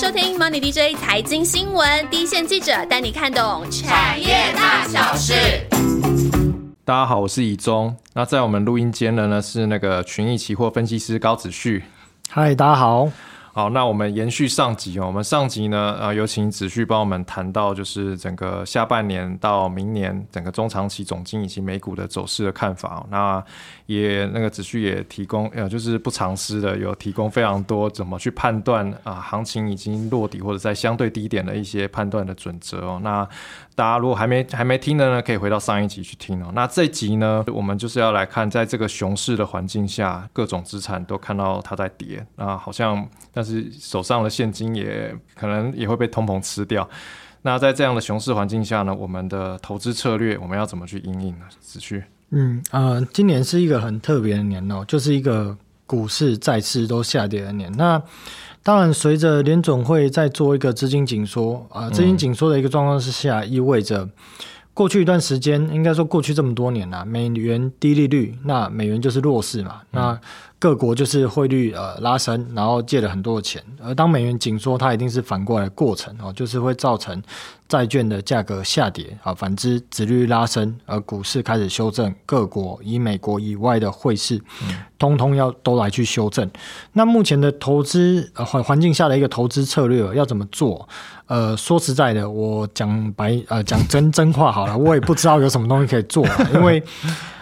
[0.00, 5.34] 收听 Money DJ 财经新闻，第一线记者带你看懂产业大小事。
[6.84, 7.96] 大家好，我是以中。
[8.14, 11.82] 那在我们录音间的呢是那个群益期货分析师高子旭。
[12.30, 13.10] 嗨，大家好。
[13.58, 15.06] 好，那我们延续上集哦。
[15.08, 23.04] 我们上集呢，呃，有请子旭帮我们谈到，就是整个下半年到明年整个中长期总经以及美股的走势的看法。
[23.10, 23.44] 那
[23.86, 33.00] 也那个子旭也提供，呃，就是不藏私的，有提供非常多怎么去判断啊，行情已经落底或者在相对低点的一些判断的准则哦。
[33.02, 33.28] 那
[33.78, 36.50] 大家如果还没还没听的呢，可以回到上一集去听哦。
[36.52, 46.88] 那这集呢，我们就是要来看，在这个熊市的环境下，各种资产都看到它在跌啊，好像但是手上的现金也可能也会被通膨吃掉。
[47.42, 51.44] 那在这样的熊市环境下呢，我们的投资策略我们要怎么去应应呢？
[51.60, 55.56] 子旭，嗯呃，今年是一个很特别的年哦，就是一个
[55.86, 57.70] 股市再次都下跌的年。
[57.74, 58.02] 那
[58.62, 64.08] 当然，随着联总会在做一个资金紧缩啊，资金紧缩的一个状况之下，意味着
[64.74, 70.20] 过去一段时间，应该说过去这么多年了，美元低利率，那美元就是弱势嘛，那。
[70.60, 77.22] 各国就是汇率呃拉升，然后借了很多的钱，而当美元紧缩，它一定是反过来过程哦，就是会造成
[77.68, 79.32] 债券的价格下跌啊。
[79.32, 84.42] 反之，殖率拉升，而股市开始修正，各国以美国以外的汇市，
[84.98, 86.50] 通通要都来去修正。
[86.92, 90.88] 那目前的投资环环境下的一个投资策略要怎么做？
[91.26, 96.82] 呃，说实在的，我讲白呃讲真真话好了，我也不知道有什么东西可以做，因为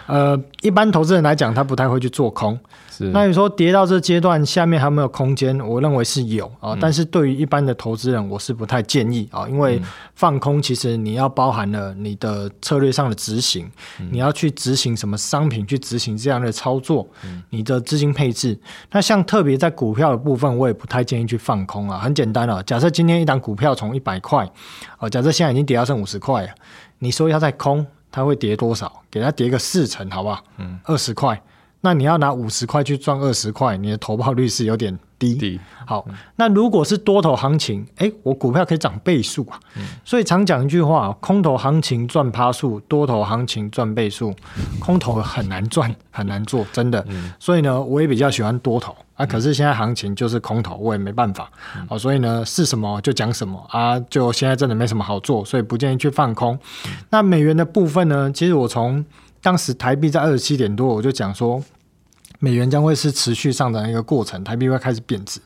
[0.05, 2.59] 呃一般投资人来讲，他不太会去做空。
[3.05, 5.59] 那你说跌到这阶段，下面还有没有空间？
[5.59, 9.81] 我认为是有啊，但是对于一般的投资人，我是不太建议啊，因为
[10.15, 13.69] 放空其实你要包含了你的策略上的执行，
[14.11, 17.07] 你要去执行什么商品，去执行这样的操作，
[17.49, 18.57] 你的资金配置。
[18.91, 21.99] 那像特别在股票的部分，我也不太建议去放空啊。
[21.99, 24.49] 很简单啊，假设今天一档股票从一百块，
[24.99, 26.47] 哦，假设现在已经跌到剩五十块，
[26.99, 28.91] 你说要在空，它会跌多少？
[29.11, 30.43] 给它跌个四成，好不好？
[30.57, 31.41] 嗯，二十块。
[31.81, 35.59] 那你要拿五十块去赚二十块，你的投报率是有点低。
[35.85, 36.05] 好，
[36.35, 39.59] 那如果是多头行情，哎，我股票可以涨倍数啊。
[40.03, 44.33] 所以常讲一句话：空头行情赚趴数，多头行情赚倍数。
[44.79, 47.05] 空头很难赚，很难做，真的。
[47.39, 49.25] 所以呢，我也比较喜欢多头啊。
[49.25, 51.49] 可是现在行情就是空头，我也没办法。
[51.87, 53.97] 哦，所以呢，是什么就讲什么啊。
[54.09, 56.57] 就现在真的没什么好做，所以不建议去放空。
[57.11, 58.29] 那美元的部分呢？
[58.33, 59.03] 其实我从
[59.47, 61.63] 当时台币在二十七点多，我就讲说，
[62.39, 65.39] 美元将会是持续上涨一个过程，台币会开始贬值。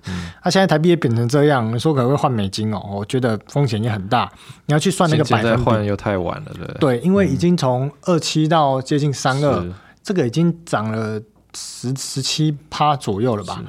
[0.44, 2.82] 那现在台币也贬成这样，你说可能会换美金哦？
[2.92, 4.28] 我觉得风险也很大。
[4.66, 9.64] 你要去算那个百分比，换又太晚了，对对，因为已经从二七到接近三二，
[10.02, 11.22] 这个已经涨了
[11.56, 13.62] 十十七趴左右了吧？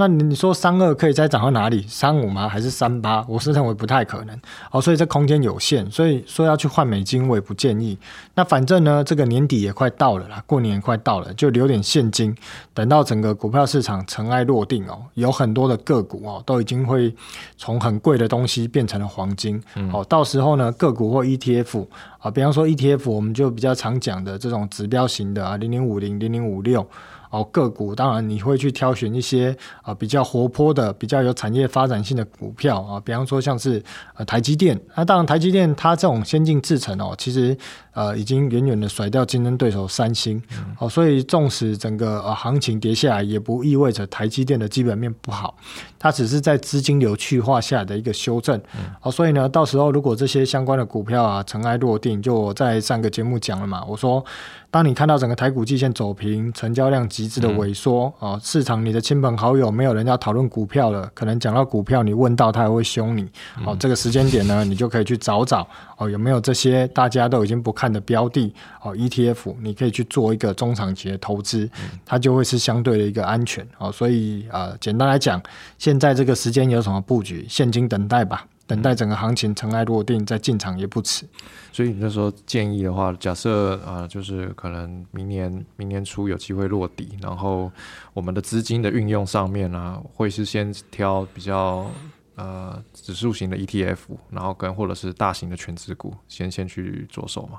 [0.00, 1.84] 那你说三二可以再涨到哪里？
[1.88, 2.48] 三五吗？
[2.48, 3.24] 还是三八？
[3.28, 4.40] 我是认为不太可能。
[4.70, 7.98] 哦，所以这空间有限，所以说要去换美金，我也不建议。
[8.36, 12.32] 那反正呢，这个年底也快到了啦，过年也快到了，就留点现金，
[12.72, 17.12] 等到整个股票市场尘埃落定哦，有很多的个股哦，都已经会
[17.56, 19.60] 从很贵的东西变成了黄金。
[19.92, 21.84] 哦，到时候呢，个股或 ETF
[22.20, 26.88] 啊，比方说 ETF，我们就比较常讲的这种指标型的啊，零零五零、零零五六。
[27.30, 33.82] 哦，个股当然你会去挑选一些啊比较活泼的、比较有产业发展性的股票啊，比方说像是
[34.14, 34.80] 呃台积电。
[34.96, 37.56] 那当然台积电它这种先进制程哦，其实
[37.92, 40.42] 呃已经远远的甩掉竞争对手三星。
[40.78, 45.54] 哦，所以纵使整个呃行情跌下来，也不意味着台积电的基本面不好，
[45.98, 48.60] 它只是在资金流去化下的一个修正。
[49.02, 54.24] 哦，所以呢，到时候如果这些相关的股票啊尘埃落定，就我在上个节目讲了嘛，我说。
[54.70, 63.26] 当你看到整个台股季线走平，成交量极致的萎缩啊，市场你的亲朋好友没有人要讨论股票了，可能讲到股票，你问到他还会凶你。
[63.64, 68.52] 哦，这个时间点呢，你就可以去找找哦，有没有这些大家都已经不看的标的
[68.82, 71.68] 哦，ETF，你可以去做一个中长期的投资，
[72.04, 73.90] 它就会是相对的一个安全哦。
[73.90, 75.42] 所以啊，简单来讲，
[75.78, 77.46] 现在这个时间有什么布局？
[77.48, 78.44] 现金等待吧。
[78.68, 81.26] 等待整个行情尘埃落定再进场也不迟，
[81.72, 87.72] 所以你那时候建议的话，假设呃，就是可能明年明年初有机会落底，然后
[88.12, 91.90] 我们的资金的运用上面呢，会是先挑比较
[92.34, 93.96] 呃指数型的 ETF，
[94.30, 97.58] 然后跟或者是大型的全资股先先去着手嘛。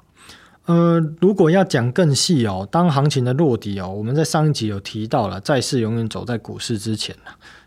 [0.65, 7.15] 呃，如果要讲更细哦，当行情的落底哦，我们在上一集有提到了，债市永远走在股市之前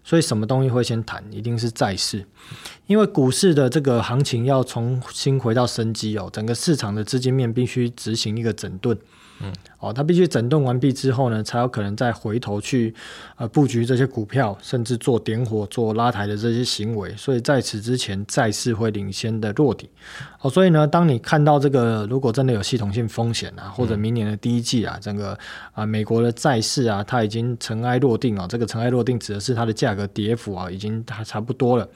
[0.05, 1.25] 所以什么东西会先谈？
[1.31, 2.27] 一定是债市，
[2.87, 8.99] 因为股市的这个行情要重新回到生机哦，整个市场的资金面必须执行一个整顿。
[9.41, 9.53] 嗯，
[9.83, 12.95] 哦，它必须整顿完毕之后呢，才有可能再回头去
[13.37, 17.13] 呃布局这些股票，甚至做点火、做拉抬的这些行为。
[17.17, 19.91] 所以在此之前，债市会领先的落底。
[20.41, 25.37] 哦，所以呢，当你看到这个如果真的有系统性风险啊，或者明年的第一季啊，整个
[25.73, 31.89] 啊美国的债市啊，它已经尘埃落定啊，这个尘埃落定指的是它的价格跌幅啊，已经它差不多了。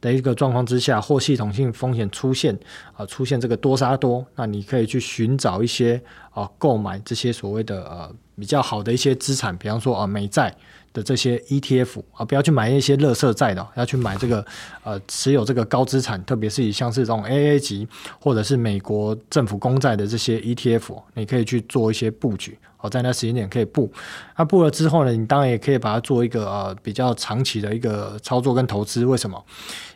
[0.00, 2.58] 的一个状况之下，或系统性风险出现
[2.94, 5.98] 啊，出现这个多杀多，那你可以去寻找一些
[6.30, 10.56] 啊，购买这些所谓的呃比较好的一些资产，比方说啊美债
[10.94, 14.42] 的这些 ETF 啊，不要去买一些垃圾债的，要去买这个
[14.82, 17.86] 呃持有这个高资产，特别是以像是这种 AA 级
[18.18, 22.56] 或者是美国政府公债的这些 ETF，你可以去做一些布局。
[22.80, 23.90] 哦，在那时间点可以布，
[24.36, 29.06] 那布了之后呢，你当然也可以把它做一个呃比较长期的一个操作跟投资。
[29.06, 29.42] 为什么？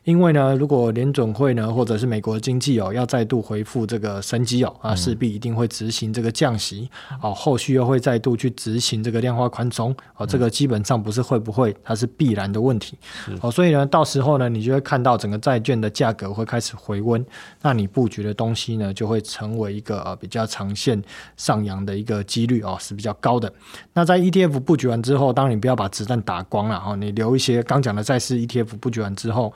[0.04, 6.88] 因为呢，如果联准会呢，或者是美国的经济哦，要再度恢复这个生机哦，啊，势必一定会执行这个降息，
[7.20, 12.96] 哦，后续又会再度去执行这个量化宽松，哦，这个基本上不是会不会，它是必然的问题，
[13.42, 17.22] 哦，所以呢，到时候呢，你就会看到整个债券的价格会开始回温，
[17.60, 21.02] 那你布局的东西呢，就会成为一个呃比较长线
[21.36, 23.52] 上扬的一个几率哦，是比较高的。
[23.92, 29.52] 那在 ETF 布局完之后，当然你不要把子弹打光了哈，你留一些刚讲的债市 ETF 布局完之后。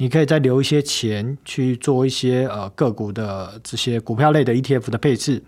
[0.00, 5.42] 你可以再留一些钱去做一些呃个股的这些股票类的 ETF 的配置，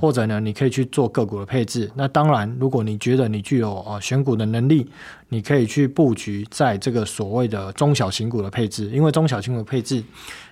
[0.00, 1.90] 或者呢，你可以去做个股的配置。
[1.96, 4.88] 那当然，如果你觉得你具有呃选股的能力，
[5.28, 10.00] 你可以去布局在这个所谓的中小型股的配置，因为中小型股配置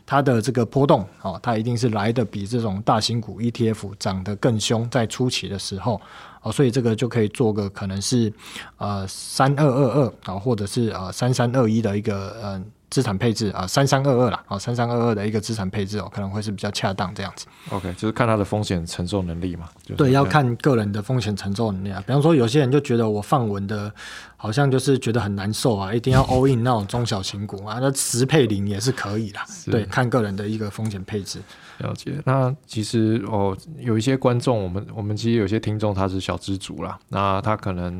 [0.05, 6.01] 它的这个波动哦，它一定是来的比这种大型股 ETF 涨得更凶，在初期的时候
[6.43, 8.33] 哦，所以这个就可以做个可能是
[8.79, 12.65] 呃三二二二啊，或者是呃三三二一的一个嗯。
[12.95, 17.45] 资产配置啊，三三二二啦，啊，三三二二的一个资产配置哦，可能会是比较恰当这样子。
[17.71, 19.69] OK，就是看他的风险承受能力嘛。
[19.97, 22.01] 对，要看个人的风险承受能力啊。
[22.07, 23.93] 比方说，有些人就觉得我放稳的，
[24.37, 29.45] 好像就是觉得很难受啊，一定要 all in 那种中小型股啊，那十配零也是可以啦。
[29.69, 31.41] 对，看个人的一个风险配置。
[31.79, 32.13] 了解。
[32.25, 37.95] 那其实哦，有一些观众，我们我们其实有些听众他是小资族啦，那他可能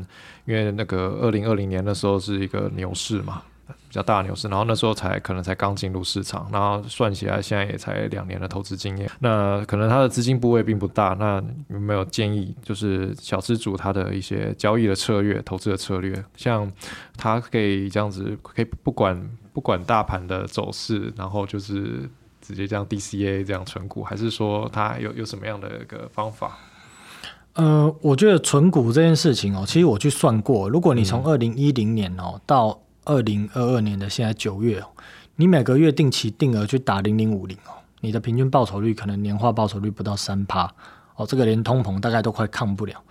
[0.45, 3.41] 因为那个二零二零年的时候是一个牛市嘛。
[3.67, 16.71] 比较大牛市，然后那时候才可能才刚进入市场，然后算起来现在也才两年的投资经验，那可能他的资金部位并不大，那有没有建议就是小资主他的一些交易的策略、投资的策略，像
[17.17, 22.09] 他可以这样子，可以不管不管大盘的走势，然后就是
[22.41, 26.57] 直接这样 DCA 这样存股，还是说他有有什么样的一个方法？
[27.53, 34.87] 呃，我觉得存股这件事情哦，其实我去算过，如果你从二零一零年哦到二零二二年的现在九月哦，
[35.37, 37.71] 你每个月定期定额去打零零五零哦，
[38.01, 40.69] 你的平均报酬率可能年化报酬率不到三趴
[41.15, 43.01] 哦，这个连通膨大概都快抗不了。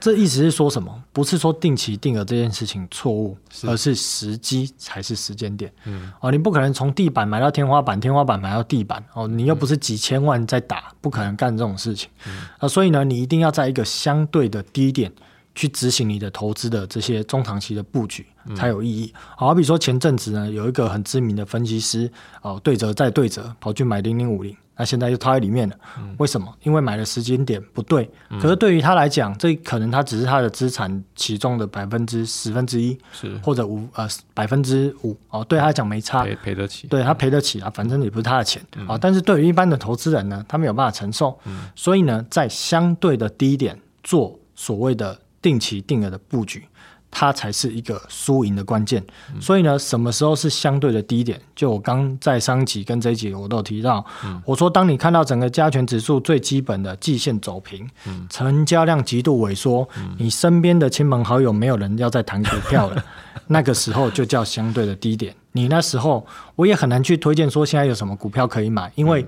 [0.00, 1.00] 这意思是说什么？
[1.12, 5.72] 不是说定期定额这件事情错误，而是时机才是时间点。
[5.84, 12.10] 嗯，哦，你不可能从地板买到天花板，天花板买到地板哦，你又不是几千万在打，不可能干这种事情。
[12.58, 15.12] 啊，所以呢，你一定要在一个相对的低点。
[15.54, 18.26] 去执行你的投资的这些中长期的布局
[18.56, 19.12] 才有意义。
[19.36, 22.10] 好比说前阵子呢，有一个很知名的分析师
[22.40, 25.76] 哦，对折再对折，跑去买零零五零，那现在又套在里面了。
[26.16, 26.52] 为什么？
[26.62, 28.10] 因为买的时间点不对。
[28.40, 36.86] 可是对于他来讲，这可能他只是他的资产其中的百分之十分之一，是或者五呃百分之五哦，对他来讲没差，赔得起。
[36.88, 38.96] 对他赔得起啊，反正也不是他的钱啊。
[38.96, 41.38] 但是对于一般的投资人呢，他没有办法承受，
[41.76, 45.20] 所以呢，在相对的低点做所谓的。
[45.42, 46.64] 定期定额的布局，
[47.10, 49.04] 它才是一个输赢的关键。
[49.40, 51.38] 所以呢，什么时候是相对的低点？
[51.54, 54.02] 就我刚在上集跟这一集我都有提到，
[54.46, 57.86] 我说当你看到整个加权指数最基本的季线走平，
[58.30, 63.04] 成交量极度萎缩，你身边的亲朋好友没有人要再谈股票了，
[63.48, 65.34] 那个时候就叫相对的低点。
[65.52, 69.26] 你那时候我也很难去推荐说现在有什么股票可以买，因为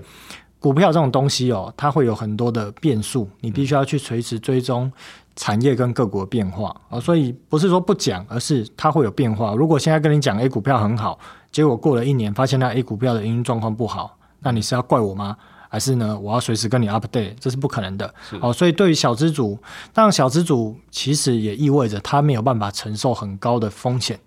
[0.59, 4.91] 股票这种东西哦，它会有很多的变数，你必须要去随时追踪。
[5.35, 9.53] 产业跟各国变化啊，所以不是说不讲，而是它会有变化。
[9.53, 11.19] 如果现在跟你讲 A 股票很好，
[11.51, 15.35] 结果过了一年发现那 A 股票的营运状况不好，那你是要怪我吗？
[15.75, 16.17] 还是呢？
[16.17, 18.13] 我要随时跟你 update，这是不可能的。
[18.39, 19.59] 哦，所以对于小资主，
[19.91, 24.17] 当然小资主其实也意味着他没有办法承受很高的风险。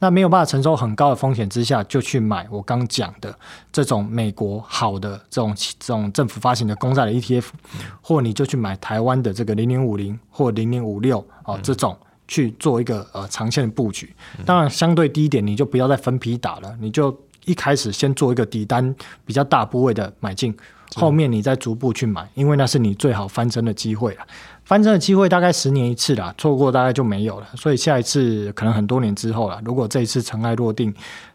[0.00, 3.34] 那没有办法承受很高的风险之下，就去买我刚讲的
[3.72, 7.46] 这种美国好的这种这种政府发行的公债的 ETF，
[8.02, 11.96] 或你就去买台湾的这个零零五零或零零五六哦这种
[12.26, 14.14] 去做一个呃长线的布局。
[14.44, 20.54] 当然，相对低一点，你就不要再分批打了，你就一开始先做一个底单比较大部位的买进。
[20.94, 24.20] 后面你再逐步去买，因为那是你最好翻身的机会了。
[24.64, 27.46] 翻身的机会大概十年一次啦，错过大概就没有了。
[27.54, 29.60] 所以下一次可能很多年之后了。
[29.64, 30.92] 如果这一次尘埃落定，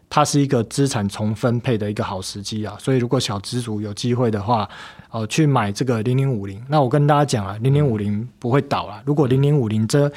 [0.08, 2.76] 它是一个资产重分配的一个好时机啊。
[2.78, 4.68] 所以如果小资族有机会的话，
[5.10, 9.02] 呃，去买这个零零五零，那我跟大家讲啊，零零五零不会倒了。
[9.04, 10.10] 如果零零五零这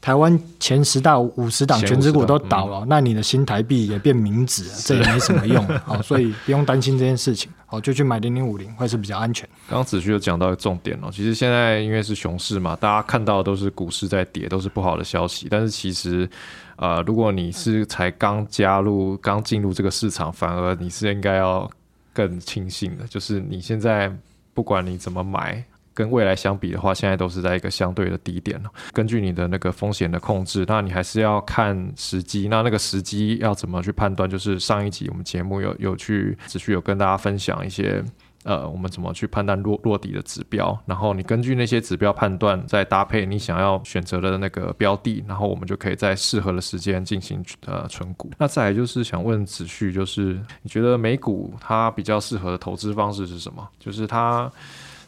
[0.00, 9.48] 台湾前十大五十档全指股都倒了，那你的新台币也变名纸，这也没什么用，啊， 所以不用担心这件事情，好，就去买零零五零会是比较安全。
[9.68, 16.28] 刚刚子旭又讲到一个重点哦，其实现在因为是熊市嘛，大家看到的都是股市在跌，都是不好的消息，但是其实，
[16.76, 21.70] 呃，如果你是才刚加入、刚进入这个市场，反而你是应该要
[22.12, 24.14] 更庆幸的，就是你现在
[24.52, 25.64] 不管你怎么买。
[25.94, 28.70] 跟未来相比的话，现在都是在一个相对的低点了。
[28.92, 32.48] 根据你的那个风险的控制，那你还是要看时机。
[32.48, 34.28] 那那个时机要怎么去判断？
[34.28, 38.02] 就是上一集我们节目有有去持续有跟大家分享一些，
[38.42, 40.76] 呃，我们怎么去判断落落底的指标。
[40.84, 48.30] 然后你根据那些指标判断，再搭配你想要选择的那个标的，然后我们就可以在适合的时间进行呃存股。
[48.36, 53.68] 那再来就是想问子旭，就是你觉得美股它比较适合的投资方式是什么？
[53.78, 54.50] 就是它。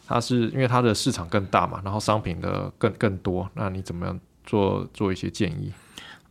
[0.07, 5.71] 它是因为它的市场更大嘛，然后商品的更更多，那你怎么样做做一些建议？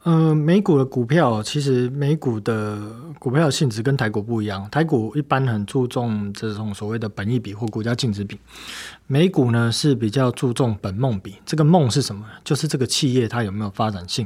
[0.09, 2.79] 嗯，美股的股票其实美股的
[3.19, 8.39] 股票性质跟台股不一样，台股一般很注重这种所谓的本益比或股价净值比，
[9.09, 11.35] 美股呢是比较注重本梦比。
[11.45, 12.25] 这个梦是什么？
[12.45, 14.25] 就是这个企业它有没有发展性。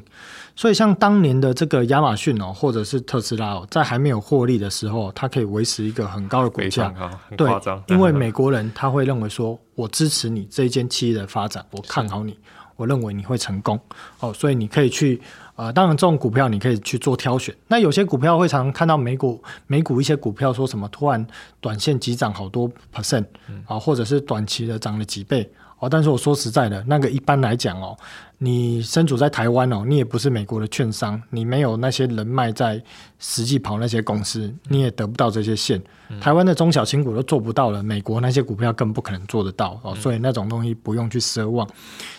[0.55, 6.93] 所以像当年的这个亚马逊哦，或者是特斯拉哦，在还没有获利的时候，它可以维持一个很高的股价，
[7.39, 7.51] 对，
[7.87, 12.39] 因为 美国人他会认为说，我支持你这一间企业的发展，我看好你，
[12.77, 13.81] 我认为你会成功
[14.19, 15.19] 哦，所以你可以去。
[15.61, 17.55] 啊，当然，这种股票你可以去做挑选。
[17.69, 21.27] 那有些股票会常看到美股，美股一些股票说什么突然
[21.61, 23.27] 短线急涨好多 percent，
[23.67, 25.47] 啊，或者是短期的涨了几倍
[25.79, 25.87] 哦。
[25.87, 27.95] 但是我说实在的，那个一般来讲哦，
[28.39, 32.83] 你身处在台湾哦，你也不是美国的券商，你没有那些人脉在
[33.19, 35.79] 实际跑那些公司，你也得不到这些线。
[36.23, 39.95] 台湾的中小型股都做不到了，美国那些股票更不可能做得到哦。
[39.95, 41.69] 所以那种东西不用去奢望。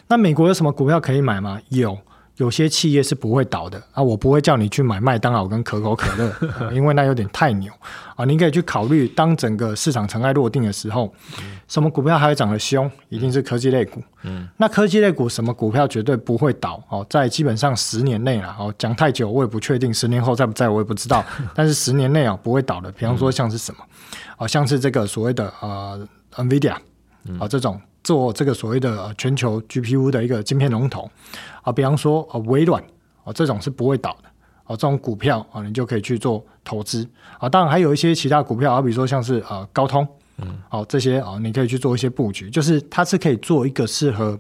[0.08, 1.60] 那美国有什么股票可以买吗？
[1.70, 1.98] 有。
[2.42, 6.34] 有些企业是不会倒的啊，我不会叫你去买麦当劳跟可口可乐，
[6.74, 7.72] 因为那有点太牛
[8.16, 8.26] 啊。
[8.26, 11.14] 你可以去考虑，当整个市场尘埃落定的时候，
[11.68, 12.90] 什么股票还会涨得凶？
[13.10, 14.02] 一定是科技类股。
[14.24, 22.92] 嗯，那科技类股什么股票绝对不会倒哦，在基本上十年内啦哦，讲太久我也不确定，十年后在不在我也不知道， 但是十年内啊不会倒的。
[22.94, 23.84] 比方说像是什么
[24.40, 26.08] 哦，像是这个所谓的呃
[26.38, 26.74] NVIDIA
[27.40, 27.80] 啊这种。
[28.12, 31.10] 做这个所谓的全球 GPU 的一个晶片龙头
[31.62, 32.84] 啊，比方说啊微软
[33.24, 34.28] 啊这种是不会倒的
[34.66, 37.08] 啊，这种股票啊你就可以去做投资
[37.40, 37.48] 啊。
[37.48, 40.06] 当然还有一些其他股票，好比说像是啊高通，
[40.40, 44.38] 嗯，好这些啊你可以去做一些布局，就是它是可以做一个适合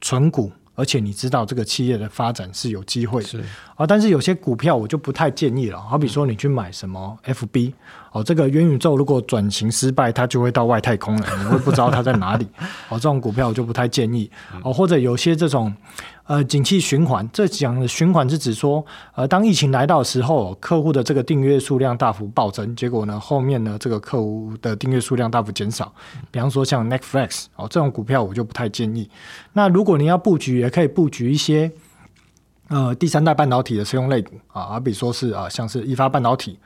[0.00, 0.50] 纯股。
[0.76, 3.44] 而且你知道这个企业的发展是有机会，是
[3.76, 5.78] 啊，但是有些股票我就不太建议了。
[5.78, 7.74] 好比说你去买什么 FB
[8.12, 12.46] 哦，这个元宇宙如果转型失败，它就会到外太空了，你会不知道它在哪里。
[12.88, 14.30] 哦，这种股票我就不太建议。
[14.62, 15.72] 哦，或者有些这种。
[16.26, 18.86] 呃，景气循环，这讲的循环是指说，
[19.16, 25.92] 呃，当疫情来到的时候，客户的这个订阅数量大幅暴增，结果呢，后面呢，这个客户的订阅数量大幅减少。
[26.30, 29.10] 比方说像 Netflix 哦，这种股票我就不太建议。
[29.54, 31.68] 那如果你要布局，也可以布局一些，
[32.68, 36.56] 呃，第三代半导体的使用类股啊，好比说是啊，像是一发半导体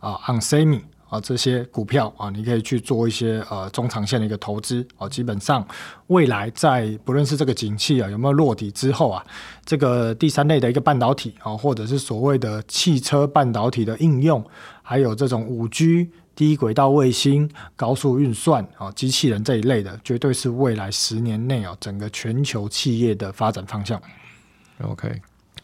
[0.00, 0.80] 啊，onsemi。
[1.10, 5.08] 啊，这些股票啊，你可以去做一些呃中长线的一个投资啊。
[5.08, 5.66] 基本上，
[6.06, 9.26] 未来在不论是这个景气啊有没有落底之后啊，
[9.64, 14.40] 这个第三类的一个半导体啊，或者是所谓的汽车半导体的应用，
[14.82, 24.00] 还有这种五 G、低轨道卫星、高速运算啊、机器人这一类的，绝对是未来十年内啊整个全球企业的发展方向。
[24.80, 25.20] OK。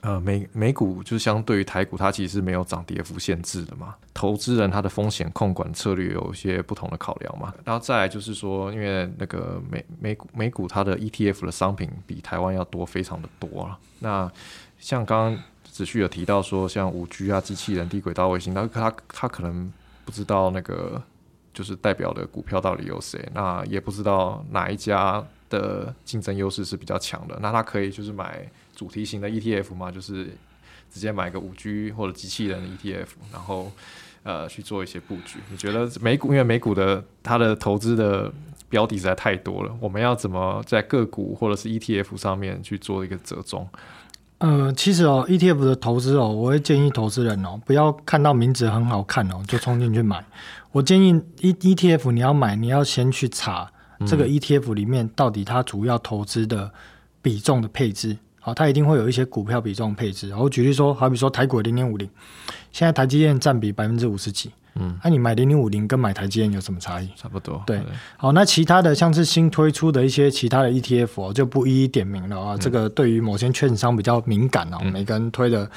[0.07, 3.97] 呃，美美股就相对于台股，它其实是没有涨跌幅限制的嘛。
[4.15, 7.53] 投资人他的风险控管策略有一些不同的考量嘛。
[7.65, 13.77] 然后再来就是说，因为那个美美股美股它的 ETF 的商品比台湾要多非常的多了。
[13.99, 14.31] 那
[14.79, 19.73] 像刚刚子旭有提到说，像五 G 啊、机器人、低轨道卫星，那他他可能
[20.05, 21.03] 不知道那个
[21.53, 25.21] 就是代表的股票到底有谁，那也不知道哪一家
[25.51, 28.49] 的竞争优势是比较强的，那他可以就是买。
[28.77, 30.27] 主题型的 ETF 嘛，就是
[30.93, 33.73] 直接买个五 G 或者机器人的 ETF，然后
[34.23, 35.39] 呃去做一些布局。
[35.51, 38.31] 你觉得美股因为美股的它的投资的
[38.69, 43.67] 标的实在太多了，我们要怎么在个股或者是 ETF 上面去做一个折中？
[44.39, 50.23] 呃，其实哦，ETF 的投资哦，我会建议投资人哦，不要看到名字很好看哦就冲进去买。
[50.73, 53.73] 我建议 E ETF 你要买，你要先去查
[54.07, 56.71] 这个 ETF 里面到底它主要投资的。
[57.23, 58.17] 比重的配置。
[58.47, 60.29] 好，它一定会有一些股票比重配置。
[60.29, 62.09] 然后举例说，好比说台股零点五零，
[62.71, 64.53] 现在台积电占比百分之五十几。
[64.77, 67.09] 嗯，那你买零零五零跟买台积电有什么差异？
[67.17, 67.61] 差不多。
[67.67, 67.83] 对，
[68.17, 72.57] 好，那其他的像是新推出的一些其他的 ETF 就不一一点名了啊。
[72.57, 75.69] 这个对于某些券商比较敏感哦，每个人推的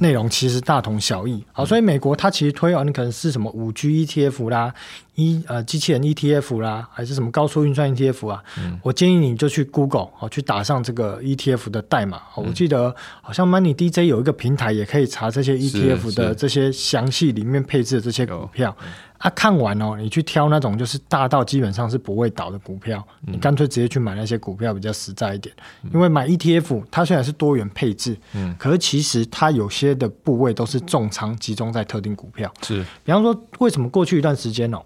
[0.00, 1.42] 内容其实大同小异。
[1.52, 4.74] 好，所以美国它其实推哦，你可能是什么五 G ETF 啦。
[5.18, 8.40] 一呃，机器人 ETF 啦，还是什么高速运算 ETF 啊？
[8.84, 12.22] 我建议你就去 Google 哦，去打上这个 ETF 的代码。
[12.36, 18.76] 我记得好像 Money DJ 有一个平台，也可以查这些 ETF 的这些详细里面配置的这些股票。
[19.18, 25.54] 啊，看完哦，你去挑那种就是大到基本上是不会倒的股票，你干脆直接去买那些股票比较实在一点。
[25.92, 32.52] 因为买 ETF，它虽然是多元配置，嗯，可是其实它有些的部位都是重仓集中在特定股票。
[32.62, 34.80] 是，比方说，为什么过去一段时间哦，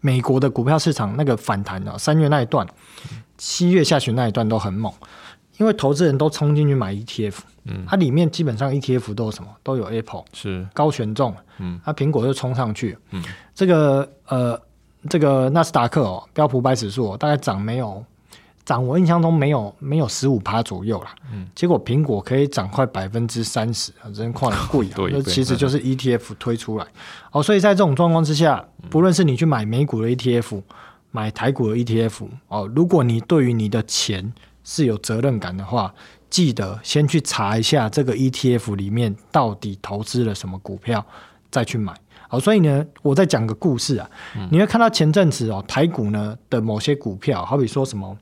[0.00, 1.98] 美国的股票市场那个反弹呢？
[1.98, 2.64] 三月那一段，
[3.36, 4.92] 七月下旬那一段都很猛，
[5.62, 7.36] 因为投资人都冲进去买 ETF。
[7.66, 9.48] 嗯，它里面基本上 ETF 都有什么？
[9.62, 11.32] 都有 Apple，是高权重。
[11.58, 12.98] 嗯，它苹果就冲上去。
[13.12, 13.22] 嗯，
[13.54, 14.60] 这个呃，
[15.08, 18.04] 这个纳斯达克哦，标普百指数大概涨没有
[18.64, 21.14] 涨，我印象中没有没有十五趴左右啦。
[21.32, 24.94] 嗯，结果苹果可以涨快百分之三十，真快贵啊！
[25.14, 26.86] 那其实就是 ETF 推出来。
[27.30, 30.60] 哦，所以在这种状况之下，不论是你去买美股的 ETF，
[31.12, 34.32] 买台股的 ETF，哦，如果你对于你的钱
[34.64, 35.94] 是有责任感的话。
[36.30, 41.04] 记得先去查一下这个 ETF 里面到底投资了什么股票，
[41.50, 41.92] 再去买。
[42.26, 44.08] 好，所以呢，我再讲个故事啊。
[44.50, 48.16] 你会看到前阵子哦，台股呢的某些股票，好比说什么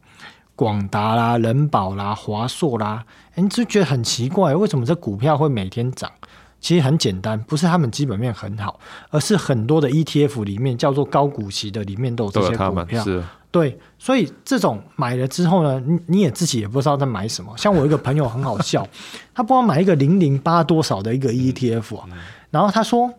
[0.57, 3.05] 广达啦、人保啦、华硕啦，
[3.37, 6.11] 你就觉得很奇怪，为什么这股票会每天涨？
[6.59, 8.81] 其实很简单，不是他们基本面很好，
[9.11, 13.05] 而是很多的 ETF 里面叫做高股息的里面都有这些股票。
[13.51, 17.53] 对，所以这种买了之后呢，你你也自己也不知道在买什么。
[17.57, 18.87] 像我一个朋友很好笑，
[19.35, 22.09] 他不知道买一个零零八多少的一个 ETF 啊，
[22.51, 23.13] 然后他说。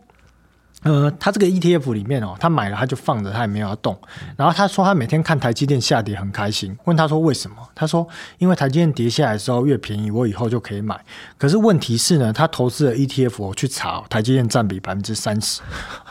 [0.83, 3.95] 呃，他这个 ETF 里面哦，他买了他就放着，他也没有要动。
[4.35, 7.55] 然后他说他每天看台积电下跌很开心，问他说为什么？
[7.75, 8.07] 他说
[8.39, 10.99] 因为台积电跌下来的时候越便宜，我以后就可以买。
[11.37, 15.61] 可是问题是呢，他投资的 ETF 我去查，台积电占比百分之三十，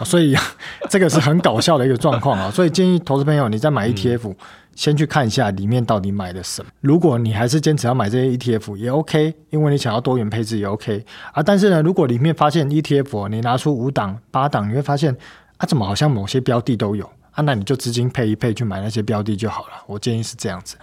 [0.04, 0.36] 所以
[0.88, 2.50] 这个是很搞笑的一个状况啊。
[2.50, 4.34] 所以建议投资朋友你再买 ETF。
[4.74, 6.70] 先去看一下里面到底买了什么。
[6.80, 11.42] 如果你还是坚持要买这些 ETF 也 OK，因为你想要多元配置也 OK 啊。
[11.42, 15.16] 但是呢，如果里面发现 ETF 你拿出五档八档，你会发现
[15.58, 17.42] 啊，怎么好像某些标的都有啊？
[17.42, 19.84] 那你就资金配一配去买那些标的就好了。
[19.86, 20.76] 我建议是这样子。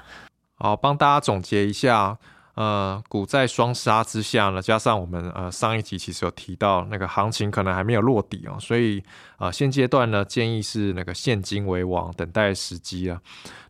[0.56, 2.18] 好，帮大家总结一下。
[2.58, 9.04] 呃，股债双杀之下呢，加上我们呃上一集其实有提到那个行情可能还没有落底哦，所以
[9.38, 13.22] 呃现阶段呢建议是那个现金为王，等待时机啊。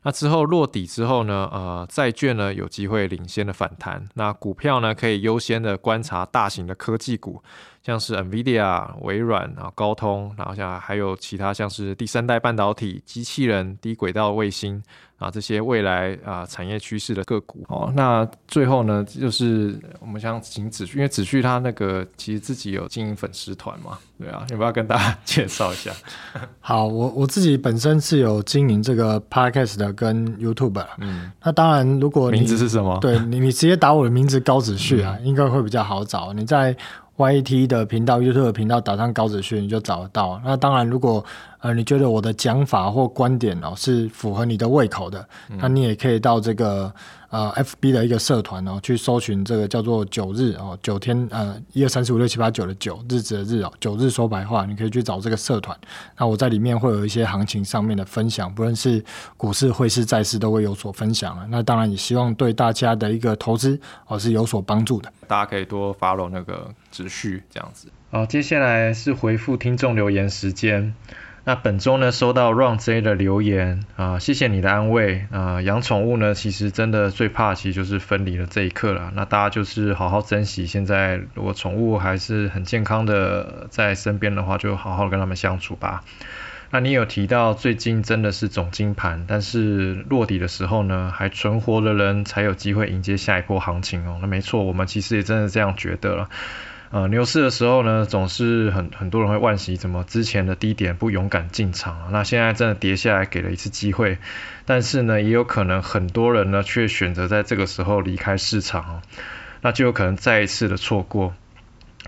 [0.03, 7.43] 那之后落底之后呢，呃债券呢有机会领先的反弹，那股票呢可以优先的观察大型的科技股，
[7.87, 14.83] 像是 NVIDIA、微软啊、高通，然后像还有其他像是第三代半导体、机器人、低轨道卫星。
[15.17, 25.91] 啊，这些未来啊产业趋势的个股哦，那最后呢，就是我们想请子旭，因为子旭他那个其实自己有经营粉丝团嘛，对啊，要不要跟大家 介绍一下？
[26.61, 32.99] 好，我我自己本身是有经营这个 podcast 的跟 YouTube，嗯，那当然如果名字是什么？
[33.01, 36.31] 对你，你直接打我的名字高子旭啊，应该会比较好找。
[36.31, 36.77] 你在
[37.17, 40.39] YT 的频道、YouTube 的频道打上高子轩，就找得到。
[40.45, 41.23] 那当然如果
[41.59, 46.93] 呃，你觉得我的讲法或观点哦是符合你的胃口的，那你也可以到这个
[47.29, 55.75] 呃 FB 的一个社团哦，去搜寻这个叫做九日哦，九天呃一二三四五六七八九的九日子的日哦，九日说白话，你可以去找这个社团。
[56.15, 59.03] 那我在里面会有一些行情上面的分享，不论是
[59.35, 61.47] 股市、汇市、债市都会有所分享了。
[61.49, 65.11] 那当然也希望对大家的一个投资哦是有所帮助的。
[65.27, 67.87] 大家可以多 follow 那个直序这样子。
[68.11, 70.93] 好，接下来是回复听众留言时间。
[71.47, 75.61] 那本周呢，收到 Run J 的留言啊，谢谢你的安慰啊。
[75.61, 79.13] 养宠物呢，其实真的最怕其实就是分离的这一刻了。
[79.15, 86.03] 那大家就是好好珍惜，现在如果宠物还是很健康的在身边的话，就好好跟他们相处吧。
[86.69, 94.17] 那你有提到最近真的是总金盘，但是落底的时候呢，还存活的人才有机会迎接下一波行情哦。
[94.19, 96.27] 那没错，我们其实也真的这样觉得了。
[96.89, 102.07] 呃，牛市的时候呢，总是很很多人会惋惜，怎么之前的低点不勇敢进场啊？
[102.11, 104.19] 那现在真的跌下来，给了一次机会，
[104.65, 109.01] 但是呢，也有可能很多人呢，却选择在这个时候离开市场，
[109.61, 111.33] 那就有可能再一次的错过。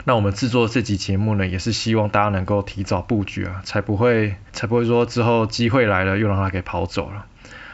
[0.06, 7.26] 那我们制作这集节目呢，也是希望大家能够提早布局啊，才不会才不会说之后机会来了又让它给跑走了。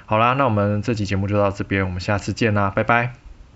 [0.08, 3.25] 好啦，那我们这集节目就到这边，我们下次见啦，拜拜。